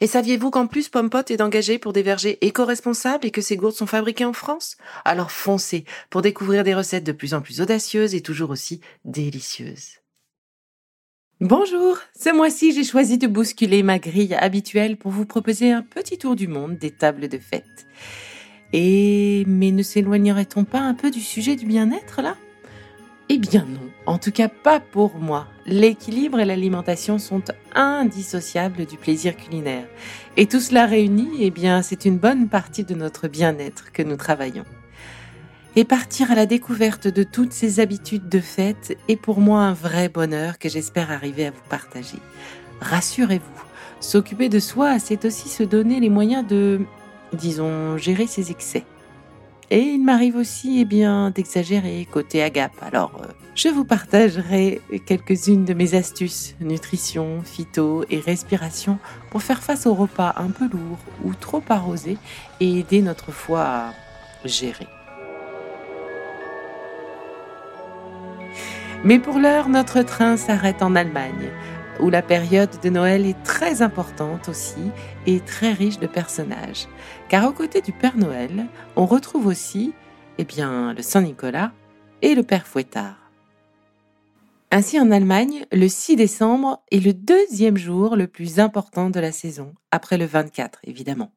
Et 0.00 0.06
saviez-vous 0.06 0.50
qu'en 0.50 0.66
plus 0.66 0.88
Pompot 0.88 1.24
est 1.28 1.40
engagé 1.40 1.78
pour 1.78 1.92
des 1.92 2.02
vergers 2.02 2.38
éco-responsables 2.40 3.26
et 3.26 3.30
que 3.30 3.40
ces 3.40 3.56
gourdes 3.56 3.74
sont 3.74 3.86
fabriquées 3.86 4.24
en 4.24 4.32
France? 4.32 4.76
Alors 5.04 5.30
foncez 5.30 5.84
pour 6.10 6.22
découvrir 6.22 6.64
des 6.64 6.74
recettes 6.74 7.04
de 7.04 7.12
plus 7.12 7.34
en 7.34 7.40
plus 7.40 7.60
audacieuses 7.60 8.14
et 8.14 8.20
toujours 8.20 8.50
aussi 8.50 8.80
délicieuses. 9.04 10.00
Bonjour, 11.40 11.98
ce 12.18 12.34
mois-ci 12.34 12.72
j'ai 12.72 12.84
choisi 12.84 13.18
de 13.18 13.26
bousculer 13.26 13.82
ma 13.82 13.98
grille 13.98 14.34
habituelle 14.34 14.96
pour 14.96 15.10
vous 15.10 15.26
proposer 15.26 15.70
un 15.70 15.82
petit 15.82 16.16
tour 16.16 16.34
du 16.34 16.48
monde 16.48 16.78
des 16.78 16.90
tables 16.90 17.28
de 17.28 17.38
fête. 17.38 17.86
Et 18.72 19.44
mais 19.46 19.70
ne 19.70 19.82
s'éloignerait-on 19.82 20.64
pas 20.64 20.80
un 20.80 20.94
peu 20.94 21.10
du 21.10 21.20
sujet 21.20 21.56
du 21.56 21.66
bien-être 21.66 22.22
là? 22.22 22.36
Eh 23.28 23.38
bien 23.38 23.66
non, 23.68 23.85
en 24.06 24.18
tout 24.18 24.32
cas 24.32 24.48
pas 24.48 24.80
pour 24.80 25.16
moi. 25.16 25.46
L'équilibre 25.66 26.40
et 26.40 26.44
l'alimentation 26.44 27.18
sont 27.18 27.42
indissociables 27.74 28.86
du 28.86 28.96
plaisir 28.96 29.36
culinaire. 29.36 29.86
Et 30.36 30.46
tout 30.46 30.60
cela 30.60 30.86
réuni, 30.86 31.28
eh 31.40 31.50
bien 31.50 31.82
c'est 31.82 32.04
une 32.04 32.18
bonne 32.18 32.48
partie 32.48 32.84
de 32.84 32.94
notre 32.94 33.28
bien-être 33.28 33.92
que 33.92 34.02
nous 34.02 34.16
travaillons. 34.16 34.64
Et 35.74 35.84
partir 35.84 36.30
à 36.30 36.34
la 36.34 36.46
découverte 36.46 37.06
de 37.06 37.22
toutes 37.22 37.52
ces 37.52 37.80
habitudes 37.80 38.30
de 38.30 38.40
fête 38.40 38.96
est 39.08 39.16
pour 39.16 39.40
moi 39.40 39.60
un 39.60 39.74
vrai 39.74 40.08
bonheur 40.08 40.58
que 40.58 40.70
j'espère 40.70 41.10
arriver 41.10 41.46
à 41.46 41.50
vous 41.50 41.68
partager. 41.68 42.18
Rassurez-vous, 42.80 43.64
s'occuper 44.00 44.48
de 44.48 44.58
soi, 44.58 44.98
c'est 44.98 45.26
aussi 45.26 45.50
se 45.50 45.62
donner 45.62 46.00
les 46.00 46.08
moyens 46.08 46.46
de, 46.46 46.80
disons, 47.34 47.98
gérer 47.98 48.26
ses 48.26 48.50
excès. 48.50 48.84
Et 49.70 49.80
il 49.80 50.02
m'arrive 50.02 50.36
aussi, 50.36 50.80
eh 50.80 50.84
bien, 50.84 51.30
d'exagérer 51.30 52.06
côté 52.10 52.42
agape. 52.42 52.82
Alors, 52.82 53.20
euh, 53.22 53.26
je 53.56 53.68
vous 53.68 53.86
partagerai 53.86 54.82
quelques-unes 55.06 55.64
de 55.64 55.72
mes 55.72 55.94
astuces, 55.94 56.54
nutrition, 56.60 57.40
phyto 57.42 58.04
et 58.10 58.20
respiration 58.20 58.98
pour 59.30 59.42
faire 59.42 59.62
face 59.62 59.86
aux 59.86 59.94
repas 59.94 60.34
un 60.36 60.50
peu 60.50 60.68
lourds 60.68 60.98
ou 61.24 61.32
trop 61.34 61.62
arrosés 61.70 62.18
et 62.60 62.78
aider 62.78 63.00
notre 63.00 63.32
foie 63.32 63.64
à 63.64 63.94
gérer. 64.44 64.86
Mais 69.04 69.18
pour 69.18 69.38
l'heure, 69.38 69.70
notre 69.70 70.02
train 70.02 70.36
s'arrête 70.36 70.82
en 70.82 70.94
Allemagne 70.94 71.50
où 71.98 72.10
la 72.10 72.20
période 72.20 72.78
de 72.82 72.90
Noël 72.90 73.24
est 73.24 73.42
très 73.42 73.80
importante 73.80 74.50
aussi 74.50 74.90
et 75.26 75.40
très 75.40 75.72
riche 75.72 75.98
de 75.98 76.06
personnages. 76.06 76.88
Car 77.30 77.48
aux 77.48 77.52
côtés 77.52 77.80
du 77.80 77.92
Père 77.92 78.18
Noël, 78.18 78.66
on 78.96 79.06
retrouve 79.06 79.46
aussi, 79.46 79.94
eh 80.36 80.44
bien, 80.44 80.92
le 80.92 81.00
Saint 81.00 81.22
Nicolas 81.22 81.72
et 82.20 82.34
le 82.34 82.42
Père 82.42 82.66
Fouettard. 82.66 83.25
Ainsi, 84.72 84.98
en 84.98 85.12
Allemagne, 85.12 85.64
le 85.70 85.88
6 85.88 86.16
décembre 86.16 86.82
est 86.90 86.98
le 86.98 87.12
deuxième 87.12 87.76
jour 87.76 88.16
le 88.16 88.26
plus 88.26 88.58
important 88.58 89.10
de 89.10 89.20
la 89.20 89.30
saison, 89.30 89.74
après 89.92 90.18
le 90.18 90.26
24 90.26 90.80
évidemment. 90.84 91.32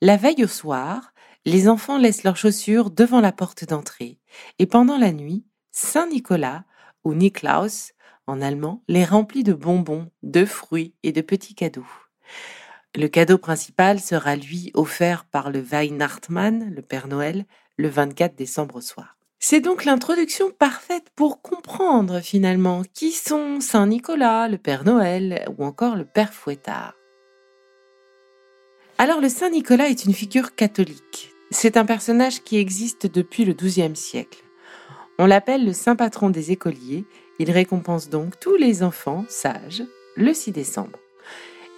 La 0.00 0.16
veille 0.16 0.44
au 0.44 0.48
soir, 0.48 1.12
les 1.44 1.68
enfants 1.68 1.96
laissent 1.96 2.24
leurs 2.24 2.36
chaussures 2.36 2.90
devant 2.90 3.20
la 3.20 3.32
porte 3.32 3.64
d'entrée, 3.64 4.18
et 4.58 4.66
pendant 4.66 4.98
la 4.98 5.12
nuit, 5.12 5.44
Saint 5.70 6.08
Nicolas, 6.08 6.64
ou 7.04 7.14
Niklaus, 7.14 7.92
en 8.26 8.42
allemand, 8.42 8.82
les 8.88 9.04
remplit 9.04 9.44
de 9.44 9.52
bonbons, 9.52 10.10
de 10.22 10.44
fruits 10.44 10.94
et 11.02 11.12
de 11.12 11.20
petits 11.20 11.54
cadeaux. 11.54 11.86
Le 12.96 13.06
cadeau 13.06 13.38
principal 13.38 14.00
sera 14.00 14.34
lui 14.34 14.72
offert 14.74 15.24
par 15.24 15.50
le 15.50 15.62
Weihnachtsmann, 15.62 16.74
le 16.74 16.82
Père 16.82 17.06
Noël, 17.06 17.46
le 17.76 17.88
24 17.88 18.34
décembre 18.34 18.76
au 18.76 18.80
soir. 18.80 19.19
C'est 19.42 19.60
donc 19.60 19.86
l'introduction 19.86 20.50
parfaite 20.50 21.06
pour 21.16 21.40
comprendre 21.40 22.20
finalement 22.20 22.82
qui 22.92 23.10
sont 23.10 23.60
Saint 23.60 23.86
Nicolas, 23.86 24.48
le 24.48 24.58
Père 24.58 24.84
Noël 24.84 25.46
ou 25.56 25.64
encore 25.64 25.96
le 25.96 26.04
Père 26.04 26.34
Fouettard. 26.34 26.92
Alors 28.98 29.22
le 29.22 29.30
Saint 29.30 29.48
Nicolas 29.48 29.88
est 29.88 30.04
une 30.04 30.12
figure 30.12 30.54
catholique. 30.54 31.32
C'est 31.50 31.78
un 31.78 31.86
personnage 31.86 32.42
qui 32.42 32.58
existe 32.58 33.06
depuis 33.06 33.46
le 33.46 33.54
XIIe 33.54 33.96
siècle. 33.96 34.44
On 35.18 35.24
l'appelle 35.24 35.64
le 35.64 35.72
saint 35.72 35.96
patron 35.96 36.28
des 36.28 36.52
écoliers 36.52 37.06
il 37.38 37.50
récompense 37.50 38.10
donc 38.10 38.38
tous 38.38 38.56
les 38.56 38.82
enfants 38.82 39.24
sages 39.30 39.82
le 40.16 40.34
6 40.34 40.52
décembre. 40.52 40.98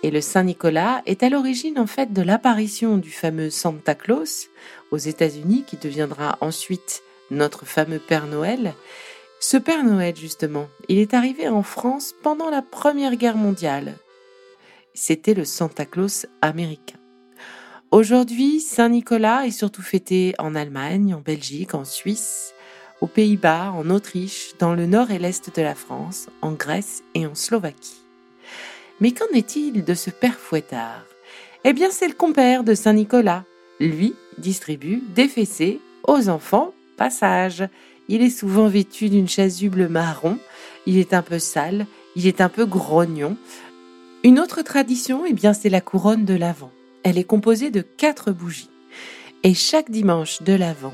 Et 0.02 0.10
le 0.10 0.20
Saint 0.20 0.42
Nicolas 0.42 1.02
est 1.06 1.22
à 1.22 1.28
l'origine 1.28 1.78
en 1.78 1.86
fait 1.86 2.12
de 2.12 2.22
l'apparition 2.22 2.98
du 2.98 3.10
fameux 3.10 3.50
Santa 3.50 3.94
Claus 3.94 4.48
aux 4.90 4.98
États-Unis 4.98 5.62
qui 5.64 5.76
deviendra 5.76 6.38
ensuite 6.40 7.04
notre 7.32 7.66
fameux 7.66 7.98
Père 7.98 8.26
Noël. 8.26 8.74
Ce 9.40 9.56
Père 9.56 9.82
Noël 9.82 10.14
justement, 10.16 10.68
il 10.88 10.98
est 10.98 11.14
arrivé 11.14 11.48
en 11.48 11.62
France 11.62 12.14
pendant 12.22 12.50
la 12.50 12.62
Première 12.62 13.16
Guerre 13.16 13.36
mondiale. 13.36 13.96
C'était 14.94 15.34
le 15.34 15.44
Santa 15.44 15.84
Claus 15.84 16.26
américain. 16.42 16.98
Aujourd'hui, 17.90 18.60
Saint 18.60 18.90
Nicolas 18.90 19.46
est 19.46 19.50
surtout 19.50 19.82
fêté 19.82 20.34
en 20.38 20.54
Allemagne, 20.54 21.14
en 21.14 21.20
Belgique, 21.20 21.74
en 21.74 21.84
Suisse, 21.84 22.54
aux 23.00 23.06
Pays-Bas, 23.06 23.72
en 23.72 23.90
Autriche, 23.90 24.52
dans 24.58 24.74
le 24.74 24.86
nord 24.86 25.10
et 25.10 25.18
l'est 25.18 25.54
de 25.54 25.62
la 25.62 25.74
France, 25.74 26.28
en 26.40 26.52
Grèce 26.52 27.02
et 27.14 27.26
en 27.26 27.34
Slovaquie. 27.34 28.00
Mais 29.00 29.12
qu'en 29.12 29.26
est-il 29.34 29.84
de 29.84 29.94
ce 29.94 30.10
père 30.10 30.38
fouettard? 30.38 31.04
Eh 31.64 31.72
bien, 31.72 31.90
c'est 31.90 32.08
le 32.08 32.14
compère 32.14 32.64
de 32.64 32.74
Saint 32.74 32.92
Nicolas. 32.92 33.44
Lui 33.80 34.14
distribue 34.38 35.02
des 35.14 35.28
fessées 35.28 35.80
aux 36.06 36.28
enfants 36.28 36.72
Il 38.08 38.22
est 38.22 38.30
souvent 38.30 38.68
vêtu 38.68 39.08
d'une 39.08 39.28
chasuble 39.28 39.88
marron, 39.88 40.38
il 40.86 40.98
est 40.98 41.14
un 41.14 41.22
peu 41.22 41.38
sale, 41.38 41.86
il 42.16 42.26
est 42.26 42.40
un 42.40 42.48
peu 42.48 42.66
grognon. 42.66 43.36
Une 44.24 44.38
autre 44.38 44.62
tradition, 44.62 45.24
eh 45.26 45.32
bien, 45.32 45.52
c'est 45.52 45.68
la 45.68 45.80
couronne 45.80 46.24
de 46.24 46.34
l'Avent. 46.34 46.70
Elle 47.04 47.18
est 47.18 47.24
composée 47.24 47.70
de 47.70 47.80
quatre 47.80 48.32
bougies. 48.32 48.70
Et 49.42 49.54
chaque 49.54 49.90
dimanche 49.90 50.42
de 50.42 50.52
l'Avent, 50.52 50.92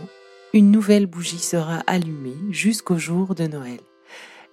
une 0.55 0.71
nouvelle 0.71 1.07
bougie 1.07 1.39
sera 1.39 1.81
allumée 1.87 2.37
jusqu'au 2.51 2.97
jour 2.97 3.35
de 3.35 3.47
Noël. 3.47 3.81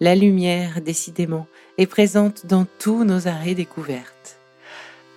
La 0.01 0.15
lumière, 0.15 0.81
décidément, 0.81 1.47
est 1.77 1.87
présente 1.87 2.45
dans 2.45 2.65
tous 2.79 3.05
nos 3.05 3.27
arrêts 3.27 3.55
découvertes. 3.55 4.39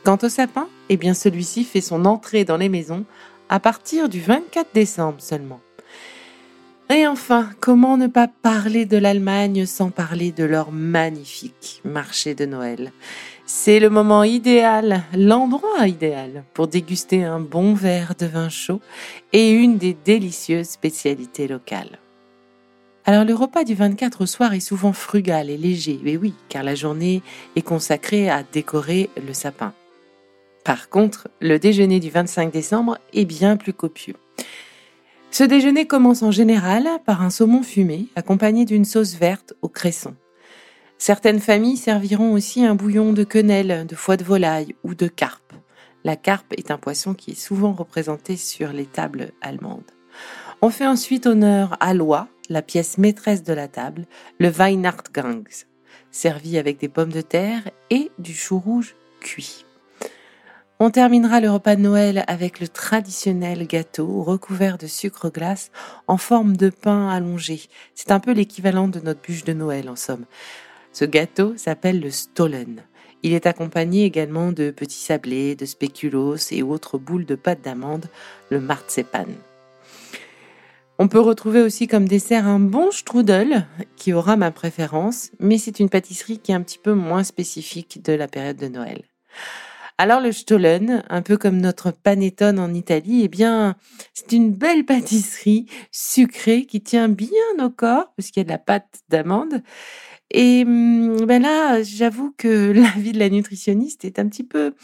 Quant 0.05 0.19
au 0.23 0.29
sapin, 0.29 0.69
eh 0.89 0.97
bien 0.97 1.15
celui-ci 1.15 1.65
fait 1.65 1.81
son 1.81 2.05
entrée 2.05 2.45
dans 2.45 2.57
les 2.57 2.69
maisons 2.69 3.05
à 3.49 3.59
partir 3.59 4.09
du 4.09 4.21
24 4.21 4.69
décembre 4.73 5.21
seulement. 5.21 5.61
Et 6.91 7.07
enfin, 7.07 7.51
comment 7.61 7.99
ne 7.99 8.07
pas 8.07 8.29
parler 8.29 8.87
de 8.87 8.97
l'Allemagne 8.97 9.67
sans 9.67 9.91
parler 9.91 10.33
de 10.33 10.45
leur 10.45 10.73
magnifique 10.73 11.83
marché 11.85 12.35
de 12.35 12.47
Noël? 12.47 12.93
C'est 13.45 13.79
le 13.79 13.91
moment 13.91 14.25
idéal, 14.25 15.03
l'endroit 15.15 15.87
idéal 15.87 16.45
pour 16.55 16.67
déguster 16.67 17.25
un 17.25 17.41
bon 17.41 17.75
verre 17.75 18.15
de 18.19 18.25
vin 18.25 18.49
chaud 18.49 18.81
et 19.35 19.51
une 19.51 19.77
des 19.77 19.95
délicieuses 20.03 20.69
spécialités 20.69 21.47
locales. 21.47 21.99
Alors 23.05 23.25
le 23.25 23.35
repas 23.35 23.65
du 23.65 23.75
24 23.75 24.23
au 24.23 24.27
soir 24.27 24.55
est 24.55 24.61
souvent 24.61 24.95
frugal 24.95 25.51
et 25.51 25.59
léger, 25.59 26.01
mais 26.03 26.17
oui, 26.17 26.33
car 26.49 26.63
la 26.63 26.75
journée 26.75 27.23
est 27.55 27.63
consacrée 27.63 28.31
à 28.31 28.43
décorer 28.43 29.11
le 29.27 29.35
sapin. 29.35 29.75
Par 30.65 30.89
contre, 30.89 31.29
le 31.41 31.59
déjeuner 31.59 32.01
du 32.01 32.09
25 32.09 32.51
décembre 32.51 32.97
est 33.13 33.27
bien 33.27 33.59
plus 33.59 33.75
copieux. 33.75 34.17
Ce 35.31 35.45
déjeuner 35.45 35.87
commence 35.87 36.23
en 36.23 36.31
général 36.31 36.89
par 37.05 37.23
un 37.23 37.31
saumon 37.31 37.63
fumé 37.63 38.07
accompagné 38.17 38.65
d'une 38.65 38.85
sauce 38.85 39.15
verte 39.15 39.55
au 39.63 39.69
cresson. 39.69 40.15
Certaines 40.97 41.39
familles 41.39 41.77
serviront 41.77 42.33
aussi 42.33 42.65
un 42.65 42.75
bouillon 42.75 43.13
de 43.13 43.25
quenelle, 43.25 43.87
de 43.87 43.95
foie 43.95 44.17
de 44.17 44.25
volaille 44.25 44.75
ou 44.83 44.95
de 44.95 45.07
carpe. 45.07 45.53
La 46.03 46.17
carpe 46.17 46.55
est 46.57 46.71
un 46.71 46.79
poisson 46.79 47.15
qui 47.15 47.33
est 47.33 47.41
souvent 47.41 47.73
représenté 47.73 48.37
sur 48.37 48.73
les 48.73 48.87
tables 48.87 49.31
allemandes. 49.41 49.93
On 50.61 50.71
fait 50.71 50.87
ensuite 50.87 51.27
honneur 51.27 51.77
à 51.79 51.95
l'oie, 51.95 52.27
la 52.49 52.63
pièce 52.63 52.99
maîtresse 52.99 53.45
de 53.45 53.53
la 53.53 53.69
table, 53.69 54.07
le 54.41 54.49
Weihnachtsgang. 54.49 55.45
servi 56.11 56.59
avec 56.59 56.81
des 56.81 56.89
pommes 56.89 57.13
de 57.13 57.21
terre 57.21 57.71
et 57.91 58.11
du 58.19 58.35
chou 58.35 58.59
rouge 58.59 58.97
cuit. 59.21 59.65
On 60.81 60.91
terminera 60.91 61.41
le 61.41 61.51
repas 61.51 61.75
de 61.75 61.81
Noël 61.81 62.23
avec 62.29 62.61
le 62.61 62.69
traditionnel 62.69 63.67
gâteau 63.67 64.23
recouvert 64.23 64.79
de 64.79 64.87
sucre 64.87 65.29
glace 65.29 65.73
en 66.07 66.19
forme 66.19 66.57
de 66.57 66.71
pain 66.71 67.09
allongé. 67.09 67.63
C'est 67.97 68.13
un 68.13 68.21
peu 68.21 68.31
l'équivalent 68.31 68.87
de 68.87 69.01
notre 69.01 69.21
bûche 69.21 69.43
de 69.43 69.53
Noël 69.53 69.89
en 69.89 69.97
somme. 69.97 70.25
Ce 70.93 71.05
gâteau 71.05 71.57
s'appelle 71.57 71.99
le 71.99 72.13
Stollen. 72.13 72.85
Il 73.25 73.33
est 73.33 73.47
accompagné 73.47 74.05
également 74.05 74.53
de 74.53 74.71
petits 74.71 75.01
sablés, 75.01 75.57
de 75.57 75.67
spéculoos 75.67 76.53
et 76.53 76.63
autres 76.63 76.97
boules 76.97 77.27
de 77.27 77.35
pâte 77.35 77.65
d'amande, 77.65 78.07
le 78.49 78.61
marzipan. 78.61 79.27
On 81.01 81.09
peut 81.09 81.19
retrouver 81.19 81.61
aussi 81.61 81.89
comme 81.89 82.07
dessert 82.07 82.47
un 82.47 82.61
bon 82.61 82.93
strudel, 82.93 83.67
qui 83.97 84.13
aura 84.13 84.37
ma 84.37 84.53
préférence, 84.53 85.33
mais 85.41 85.59
c'est 85.59 85.81
une 85.81 85.91
pâtisserie 85.91 86.39
qui 86.39 86.53
est 86.53 86.55
un 86.55 86.63
petit 86.63 86.79
peu 86.79 86.93
moins 86.93 87.25
spécifique 87.25 88.01
de 88.05 88.13
la 88.13 88.29
période 88.29 88.59
de 88.59 88.69
Noël. 88.69 89.03
Alors 90.01 90.21
le 90.21 90.31
Stollen, 90.31 91.03
un 91.09 91.23
peu 91.23 91.37
comme 91.37 91.61
notre 91.61 91.91
panettone 91.91 92.61
en 92.61 92.73
Italie, 92.73 93.23
eh 93.25 93.29
bien, 93.29 93.75
c'est 94.15 94.31
une 94.31 94.53
belle 94.53 94.85
pâtisserie 94.85 95.67
sucrée 95.91 96.67
qui 96.67 96.81
tient 96.81 97.09
bien 97.09 97.29
au 97.59 97.69
corps, 97.69 98.13
puisqu'il 98.15 98.39
y 98.39 98.43
a 98.43 98.45
de 98.45 98.51
la 98.51 98.59
pâte 98.59 99.01
d'amande. 99.09 99.61
Et 100.31 100.63
hum, 100.65 101.25
ben 101.27 101.43
là, 101.43 101.83
j'avoue 101.83 102.33
que 102.39 102.71
la 102.77 102.91
vie 102.91 103.11
de 103.11 103.19
la 103.19 103.29
nutritionniste 103.29 104.05
est 104.05 104.21
un 104.21 104.29
petit 104.29 104.45
peu, 104.45 104.75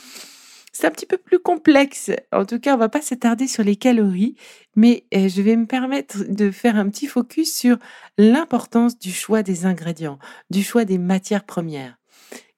c'est 0.72 0.88
un 0.88 0.90
petit 0.90 1.06
peu 1.06 1.18
plus 1.18 1.38
complexe. 1.38 2.10
En 2.32 2.44
tout 2.44 2.58
cas, 2.58 2.74
on 2.74 2.78
va 2.78 2.88
pas 2.88 3.02
s'attarder 3.02 3.46
sur 3.46 3.62
les 3.62 3.76
calories, 3.76 4.34
mais 4.74 5.06
eh, 5.12 5.28
je 5.28 5.42
vais 5.42 5.54
me 5.54 5.66
permettre 5.66 6.24
de 6.28 6.50
faire 6.50 6.74
un 6.76 6.88
petit 6.88 7.06
focus 7.06 7.54
sur 7.56 7.76
l'importance 8.18 8.98
du 8.98 9.12
choix 9.12 9.44
des 9.44 9.64
ingrédients, 9.64 10.18
du 10.50 10.64
choix 10.64 10.84
des 10.84 10.98
matières 10.98 11.44
premières 11.44 11.98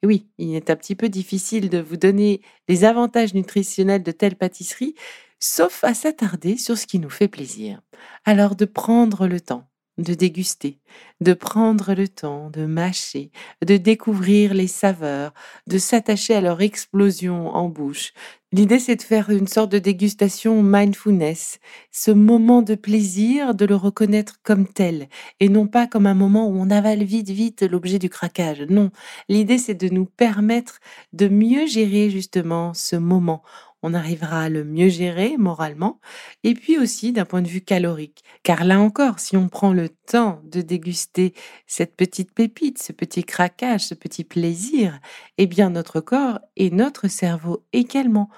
oui, 0.05 0.29
il 0.39 0.55
est 0.55 0.71
un 0.71 0.77
petit 0.77 0.95
peu 0.95 1.09
difficile 1.09 1.69
de 1.71 1.79
vous 1.79 1.97
donner 1.97 2.41
les 2.69 2.85
avantages 2.85 3.35
nutritionnels 3.35 4.03
de 4.03 4.13
telle 4.13 4.37
pâtisserie, 4.37 4.95
sauf 5.41 5.85
à 5.85 5.95
s'attarder 5.95 6.57
sur 6.57 6.79
ce 6.79 6.87
qui 6.87 6.99
nous 6.99 7.11
fait 7.11 7.29
plaisir. 7.29 7.81
Alors 8.25 8.57
de 8.57 8.65
prendre 8.67 9.27
le 9.27 9.41
temps 9.41 9.69
de 9.99 10.15
déguster, 10.15 10.79
de 11.21 11.33
prendre 11.33 11.95
le 11.95 12.09
temps 12.09 12.51
de 12.51 12.67
mâcher, 12.67 13.31
de 13.65 13.77
découvrir 13.77 14.55
les 14.55 14.67
saveurs, 14.67 15.33
de 15.67 15.79
s'attacher 15.79 16.35
à 16.35 16.41
leur 16.41 16.61
explosion 16.61 17.49
en 17.49 17.69
bouche. 17.69 18.13
L'idée, 18.53 18.79
c'est 18.79 18.97
de 18.97 19.03
faire 19.03 19.31
une 19.31 19.49
sorte 19.49 19.73
de 19.73 19.79
dégustation 19.79 20.63
mindfulness, 20.63 21.59
ce 21.91 22.11
moment 22.11 22.63
de 22.63 22.75
plaisir, 22.75 23.55
de 23.55 23.65
le 23.65 23.75
reconnaître 23.75 24.41
comme 24.43 24.67
tel, 24.69 25.09
et 25.41 25.49
non 25.49 25.67
pas 25.67 25.87
comme 25.87 26.07
un 26.07 26.15
moment 26.15 26.49
où 26.49 26.57
on 26.57 26.71
avale 26.71 27.03
vite, 27.03 27.31
vite 27.31 27.63
l'objet 27.63 27.99
du 27.99 28.09
craquage. 28.09 28.63
Non, 28.69 28.91
l'idée, 29.29 29.59
c'est 29.59 29.75
de 29.75 29.89
nous 29.89 30.07
permettre 30.07 30.79
de 31.13 31.29
mieux 31.29 31.67
gérer 31.67 32.09
justement 32.11 32.73
ce 32.73 32.97
moment 32.97 33.43
on 33.87 33.95
arrivera 33.95 34.43
à 34.43 34.49
le 34.49 34.65
mieux 34.65 34.89
gérer 34.89 35.37
moralement, 35.37 36.01
et 36.43 36.55
puis 36.55 36.77
aussi 36.77 37.13
d'un 37.13 37.25
point 37.25 37.41
de 37.41 37.47
vue 37.47 37.61
calorique. 37.61 38.25
Car 38.43 38.65
là 38.65 38.81
encore, 38.81 39.21
si 39.21 39.37
on 39.37 39.49
prend 39.49 39.73
le 39.73 39.89
temps 39.89 40.43
de 40.43 40.61
déguster 40.61 41.35
cette 41.69 41.95
petite 41.95 42.33
pépite, 42.35 42.83
ce 42.83 42.91
petit 42.91 43.23
craquage, 43.23 43.83
ce 43.87 43.95
petit 43.95 44.25
plaisir, 44.25 44.99
eh 45.39 45.47
bien 45.47 45.71
notre 45.71 46.01
corps 46.01 46.41
et 46.57 46.71
notre 46.71 47.07
cerveau 47.07 47.65
également 47.73 48.29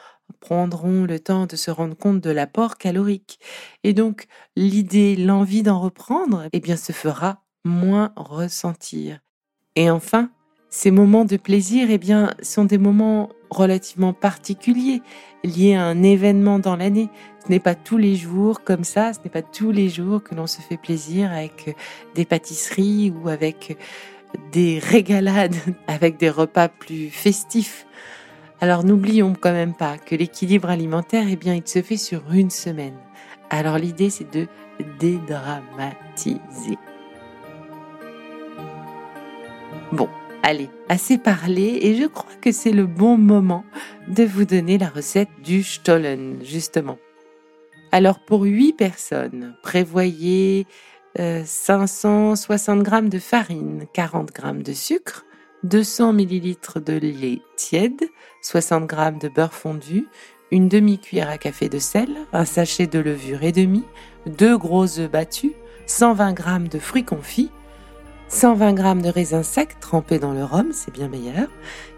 prendront 0.41 1.05
le 1.05 1.19
temps 1.19 1.47
de 1.47 1.57
se 1.57 1.71
rendre 1.71 1.97
compte 1.97 2.21
de 2.21 2.31
l'apport 2.31 2.77
calorique. 2.77 3.41
Et 3.85 3.95
donc 3.95 4.27
l'idée, 4.55 5.17
l'envie 5.17 5.63
d'en 5.63 5.81
reprendre, 5.81 6.47
eh 6.53 6.61
bien 6.61 6.77
se 6.77 6.93
fera 6.93 7.43
moins 7.65 8.13
ressentir. 8.17 9.21
Et 9.77 9.91
enfin, 9.91 10.31
ces 10.69 10.91
moments 10.91 11.25
de 11.25 11.39
plaisir, 11.39 11.89
eh 11.91 11.97
bien, 11.97 12.35
sont 12.43 12.65
des 12.65 12.77
moments 12.77 13.31
relativement 13.51 14.13
particuliers, 14.13 15.03
liés 15.45 15.75
à 15.75 15.85
un 15.85 16.03
événement 16.03 16.59
dans 16.59 16.77
l'année. 16.77 17.09
Ce 17.45 17.51
n'est 17.51 17.61
pas 17.61 17.75
tous 17.75 17.97
les 17.97 18.17
jours 18.17 18.63
comme 18.63 18.85
ça, 18.85 19.13
ce 19.13 19.21
n'est 19.25 19.31
pas 19.31 19.43
tous 19.43 19.71
les 19.71 19.89
jours 19.89 20.23
que 20.23 20.35
l'on 20.35 20.47
se 20.47 20.61
fait 20.61 20.77
plaisir 20.77 21.33
avec 21.33 21.77
des 22.15 22.25
pâtisseries 22.25 23.13
ou 23.13 23.29
avec 23.29 23.77
des 24.53 24.79
régalades, 24.79 25.57
avec 25.87 26.19
des 26.19 26.31
repas 26.31 26.69
plus 26.69 27.09
festifs. 27.11 27.87
Alors 28.61 28.85
n'oublions 28.85 29.35
quand 29.41 29.53
même 29.53 29.75
pas 29.75 29.99
que 29.99 30.17
l'équilibre 30.17 30.69
alimentaire, 30.69 31.27
eh 31.31 31.37
bien, 31.37 31.55
il 31.55 31.67
se 31.67 31.81
fait 31.81 31.97
sur 31.97 32.23
une 32.33 32.51
semaine. 32.51 32.97
Alors 33.51 33.79
l'idée, 33.79 34.11
c'est 34.11 34.31
de 34.31 34.47
dédramatiser. 34.99 36.77
Bon, 39.93 40.09
Allez, 40.43 40.71
assez 40.89 41.19
parlé 41.19 41.79
et 41.83 41.95
je 41.97 42.07
crois 42.07 42.31
que 42.41 42.53
c'est 42.53 42.73
le 42.73 42.87
bon 42.87 43.19
moment 43.19 43.65
de 44.09 44.25
vous 44.25 44.45
donner 44.45 44.79
la 44.79 44.89
recette 44.89 45.29
du 45.43 45.63
Stollen, 45.63 46.39
justement. 46.43 46.99
Alors 47.93 48.21
pour 48.21 48.43
8 48.43 48.75
personnes, 48.75 49.57
prévoyez 49.63 50.67
560 51.17 52.87
euh, 52.87 53.01
g 53.03 53.09
de 53.09 53.19
farine, 53.19 53.87
40 53.93 54.31
g 54.35 54.63
de 54.63 54.73
sucre, 54.73 55.25
200 55.65 56.13
ml 56.15 56.83
de 56.85 56.93
lait 56.95 57.41
tiède, 57.57 58.05
60 58.43 58.91
g 58.91 58.97
de 59.21 59.29
beurre 59.29 59.55
fondu, 59.55 60.07
une 60.51 60.69
demi-cuillère 60.69 61.31
à 61.31 61.39
café 61.39 61.69
de 61.69 61.79
sel, 61.79 62.09
un 62.33 62.45
sachet 62.45 62.87
de 62.87 62.99
levure 62.99 63.43
et 63.43 63.53
demi, 63.53 63.85
deux 64.27 64.57
gros 64.57 64.99
œufs 64.99 65.11
battus, 65.11 65.53
120 65.87 66.37
g 66.37 66.69
de 66.71 66.79
fruits 66.79 67.05
confits, 67.05 67.51
120 68.29 68.77
g 68.77 69.03
de 69.03 69.09
raisins 69.09 69.43
secs 69.43 69.81
trempés 69.81 70.19
dans 70.19 70.33
le 70.33 70.45
rhum, 70.45 70.69
c'est 70.73 70.93
bien 70.93 71.09
meilleur, 71.09 71.49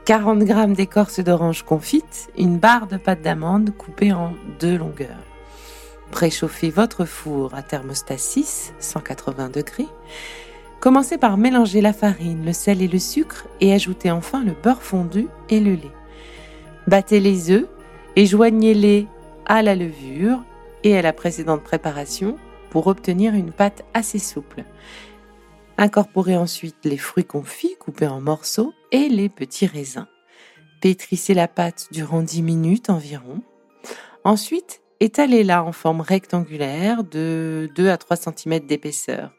40 0.04 0.46
g 0.46 0.66
d'écorce 0.76 1.18
d'orange 1.18 1.64
confite, 1.64 2.30
une 2.38 2.56
barre 2.56 2.86
de 2.86 2.96
pâte 2.96 3.20
d'amande 3.20 3.70
coupée 3.76 4.12
en 4.12 4.32
deux 4.60 4.78
longueurs. 4.78 5.24
Préchauffez 6.12 6.70
votre 6.70 7.04
four 7.04 7.52
à 7.54 7.62
thermostat 7.62 8.16
6, 8.16 8.74
180 8.78 9.48
degrés. 9.48 9.88
Commencez 10.78 11.18
par 11.18 11.36
mélanger 11.36 11.80
la 11.80 11.92
farine, 11.92 12.44
le 12.44 12.52
sel 12.52 12.80
et 12.80 12.88
le 12.88 13.00
sucre 13.00 13.46
et 13.60 13.74
ajoutez 13.74 14.12
enfin 14.12 14.44
le 14.44 14.52
beurre 14.52 14.82
fondu 14.82 15.26
et 15.48 15.58
le 15.58 15.72
lait. 15.72 15.92
Battez 16.86 17.18
les 17.18 17.50
œufs 17.50 17.66
et 18.14 18.26
joignez-les 18.26 19.08
à 19.46 19.62
la 19.62 19.74
levure 19.74 20.44
et 20.84 20.96
à 20.96 21.02
la 21.02 21.12
précédente 21.12 21.64
préparation 21.64 22.38
pour 22.70 22.86
obtenir 22.86 23.34
une 23.34 23.50
pâte 23.50 23.84
assez 23.94 24.20
souple. 24.20 24.64
Incorporez 25.80 26.36
ensuite 26.36 26.84
les 26.84 26.98
fruits 26.98 27.24
confits 27.24 27.74
coupés 27.80 28.06
en 28.06 28.20
morceaux 28.20 28.74
et 28.92 29.08
les 29.08 29.30
petits 29.30 29.64
raisins. 29.64 30.06
Pétrissez 30.82 31.32
la 31.32 31.48
pâte 31.48 31.88
durant 31.90 32.20
10 32.20 32.42
minutes 32.42 32.90
environ. 32.90 33.40
Ensuite, 34.22 34.82
étalez-la 35.00 35.64
en 35.64 35.72
forme 35.72 36.02
rectangulaire 36.02 37.02
de 37.02 37.70
2 37.76 37.88
à 37.88 37.96
3 37.96 38.18
cm 38.18 38.66
d'épaisseur. 38.66 39.32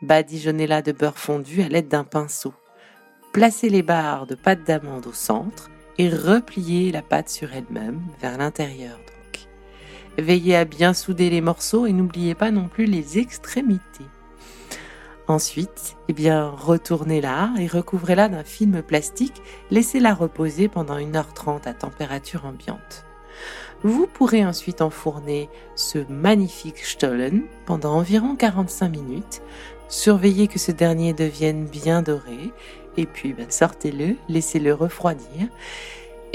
Badigeonnez-la 0.00 0.80
de 0.80 0.92
beurre 0.92 1.18
fondu 1.18 1.60
à 1.60 1.68
l'aide 1.68 1.88
d'un 1.88 2.04
pinceau. 2.04 2.54
Placez 3.32 3.68
les 3.68 3.82
barres 3.82 4.28
de 4.28 4.36
pâte 4.36 4.62
d'amande 4.62 5.08
au 5.08 5.12
centre 5.12 5.72
et 5.98 6.08
repliez 6.08 6.92
la 6.92 7.02
pâte 7.02 7.30
sur 7.30 7.52
elle-même 7.52 8.00
vers 8.20 8.38
l'intérieur. 8.38 9.00
Veillez 10.18 10.54
à 10.54 10.64
bien 10.64 10.94
souder 10.94 11.30
les 11.30 11.40
morceaux 11.40 11.86
et 11.86 11.92
n'oubliez 11.92 12.36
pas 12.36 12.52
non 12.52 12.68
plus 12.68 12.84
les 12.84 13.18
extrémités. 13.18 14.06
Ensuite, 15.30 15.96
eh 16.08 16.12
bien, 16.12 16.50
retournez-la 16.50 17.52
et 17.56 17.68
recouvrez-la 17.68 18.28
d'un 18.28 18.42
film 18.42 18.82
plastique. 18.82 19.40
Laissez-la 19.70 20.12
reposer 20.12 20.66
pendant 20.66 20.98
1h30 20.98 21.68
à 21.68 21.72
température 21.72 22.46
ambiante. 22.46 23.04
Vous 23.84 24.08
pourrez 24.08 24.44
ensuite 24.44 24.82
enfourner 24.82 25.48
ce 25.76 25.98
magnifique 26.08 26.78
Stollen 26.78 27.44
pendant 27.64 27.92
environ 27.92 28.34
45 28.34 28.88
minutes. 28.88 29.40
Surveillez 29.88 30.48
que 30.48 30.58
ce 30.58 30.72
dernier 30.72 31.12
devienne 31.12 31.64
bien 31.64 32.02
doré 32.02 32.52
et 32.96 33.06
puis 33.06 33.32
ben, 33.32 33.48
sortez-le, 33.48 34.16
laissez-le 34.28 34.74
refroidir 34.74 35.46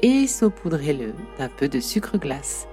et 0.01 0.25
saupoudrez-le 0.25 1.13
d'un 1.37 1.49
peu 1.49 1.67
de 1.67 1.81
sucre 1.81 2.17
glace. 2.17 2.65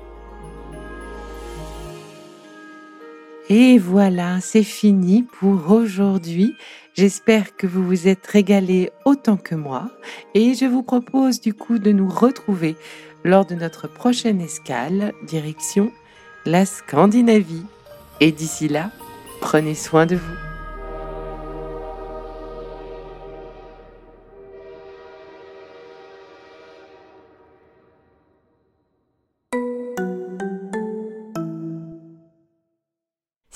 Et 3.55 3.77
voilà, 3.77 4.41
c'est 4.41 4.63
fini 4.63 5.25
pour 5.25 5.73
aujourd'hui. 5.73 6.57
J'espère 6.95 7.55
que 7.55 7.67
vous 7.67 7.85
vous 7.85 8.09
êtes 8.09 8.27
régalés 8.27 8.91
autant 9.05 9.37
que 9.37 9.55
moi 9.55 9.91
et 10.33 10.55
je 10.55 10.65
vous 10.65 10.83
propose 10.83 11.39
du 11.39 11.53
coup 11.53 11.79
de 11.79 11.93
nous 11.93 12.09
retrouver 12.09 12.77
lors 13.25 13.45
de 13.45 13.55
notre 13.55 13.89
prochaine 13.89 14.41
escale 14.41 15.13
direction 15.27 15.93
la 16.47 16.65
Scandinavie. 16.65 17.67
Et 18.21 18.33
d'ici 18.33 18.69
là, 18.69 18.91
prenez 19.43 19.75
soin 19.75 20.07
de 20.07 20.17
vous. 20.17 20.52